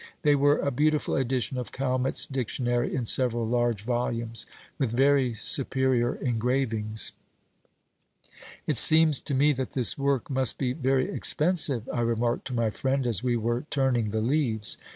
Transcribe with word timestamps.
They 0.23 0.35
were 0.35 0.57
a 0.57 0.71
beautiful 0.71 1.15
edition 1.15 1.59
of 1.59 1.71
Calmet's 1.71 2.25
Dictionary, 2.25 2.95
in 2.95 3.05
several 3.05 3.47
large 3.47 3.83
volumes, 3.83 4.47
with 4.79 4.91
very 4.93 5.35
superior 5.35 6.15
engravings. 6.15 7.11
"It 8.65 8.77
seems 8.77 9.19
to 9.19 9.35
me 9.35 9.53
that 9.53 9.73
this 9.75 9.99
work 9.99 10.27
must 10.31 10.57
be 10.57 10.73
very 10.73 11.07
expensive," 11.11 11.87
I 11.93 12.01
remarked 12.01 12.45
to 12.47 12.53
my 12.55 12.71
friend, 12.71 13.05
as 13.05 13.21
we 13.21 13.37
were 13.37 13.67
turning 13.69 14.09
the 14.09 14.21
leaves. 14.21 14.79